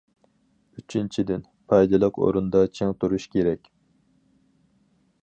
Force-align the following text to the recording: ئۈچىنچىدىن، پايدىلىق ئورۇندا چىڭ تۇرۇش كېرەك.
ئۈچىنچىدىن، 0.79 1.43
پايدىلىق 1.73 2.19
ئورۇندا 2.23 2.65
چىڭ 2.79 2.97
تۇرۇش 3.05 3.31
كېرەك. 3.37 3.73